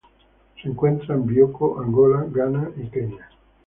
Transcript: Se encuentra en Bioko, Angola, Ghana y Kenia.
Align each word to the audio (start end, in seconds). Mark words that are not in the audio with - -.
Se 0.59 0.67
encuentra 0.67 1.13
en 1.13 1.27
Bioko, 1.27 1.79
Angola, 1.79 2.25
Ghana 2.27 2.71
y 2.75 2.87
Kenia. 2.87 3.29